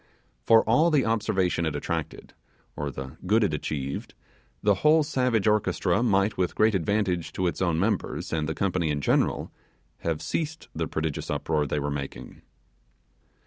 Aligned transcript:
For 0.41 0.63
all 0.67 0.89
the 0.89 1.05
observation 1.05 1.63
it 1.67 1.75
attracted, 1.75 2.33
or 2.75 2.89
the 2.89 3.17
good 3.27 3.43
it 3.43 3.53
achieved, 3.53 4.15
the 4.63 4.73
whole 4.81 5.03
savage 5.03 5.45
orchestra 5.45 6.01
might 6.01 6.37
with 6.37 6.55
great 6.55 6.73
advantage 6.73 7.31
to 7.33 7.45
its 7.45 7.61
own 7.61 7.77
members 7.79 8.33
and 8.33 8.49
the 8.49 8.55
company 8.55 8.89
in 8.89 8.99
general, 9.01 9.51
have 9.99 10.19
ceased 10.23 10.69
the 10.73 10.87
prodigious 10.87 11.29
uproar 11.29 11.67
they 11.67 11.77
were 11.79 11.91
making. 11.91 12.41